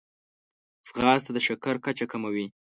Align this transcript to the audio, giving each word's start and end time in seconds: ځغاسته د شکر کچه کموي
ځغاسته 0.87 1.31
د 1.33 1.37
شکر 1.47 1.75
کچه 1.85 2.05
کموي 2.11 2.47